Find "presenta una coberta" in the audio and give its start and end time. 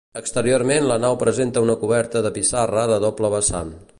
1.25-2.25